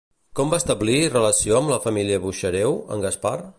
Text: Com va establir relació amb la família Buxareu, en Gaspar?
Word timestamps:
Com 0.37 0.53
va 0.53 0.59
establir 0.61 0.95
relació 1.11 1.59
amb 1.59 1.73
la 1.75 1.79
família 1.85 2.21
Buxareu, 2.25 2.77
en 2.97 3.05
Gaspar? 3.09 3.39